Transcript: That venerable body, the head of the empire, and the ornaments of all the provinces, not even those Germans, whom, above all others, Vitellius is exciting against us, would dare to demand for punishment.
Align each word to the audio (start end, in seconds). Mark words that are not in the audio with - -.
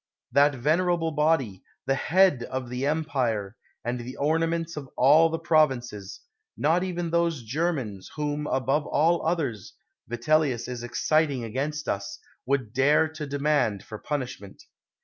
That 0.31 0.55
venerable 0.55 1.11
body, 1.11 1.61
the 1.85 1.93
head 1.93 2.41
of 2.45 2.69
the 2.69 2.87
empire, 2.87 3.55
and 3.85 3.99
the 3.99 4.17
ornaments 4.17 4.75
of 4.75 4.89
all 4.97 5.29
the 5.29 5.37
provinces, 5.37 6.21
not 6.57 6.83
even 6.83 7.11
those 7.11 7.43
Germans, 7.43 8.09
whom, 8.15 8.47
above 8.47 8.87
all 8.87 9.23
others, 9.23 9.75
Vitellius 10.07 10.67
is 10.67 10.81
exciting 10.81 11.43
against 11.43 11.87
us, 11.87 12.17
would 12.47 12.73
dare 12.73 13.09
to 13.09 13.27
demand 13.27 13.83
for 13.83 13.99
punishment. 13.99 14.63